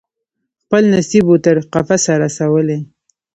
[0.61, 2.79] خپل نصیب وو تر قفسه رسولی